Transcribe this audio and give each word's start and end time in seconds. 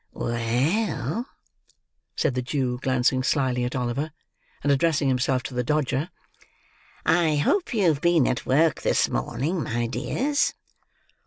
"Well," 0.13 1.27
said 2.15 2.33
the 2.33 2.41
Jew, 2.41 2.79
glancing 2.79 3.21
slyly 3.21 3.65
at 3.65 3.75
Oliver, 3.75 4.09
and 4.63 4.71
addressing 4.71 5.09
himself 5.09 5.43
to 5.43 5.53
the 5.53 5.63
Dodger, 5.63 6.09
"I 7.05 7.35
hope 7.35 7.71
you've 7.71 8.01
been 8.01 8.25
at 8.25 8.43
work 8.47 8.81
this 8.81 9.09
morning, 9.09 9.61
my 9.61 9.85
dears?" 9.85 10.55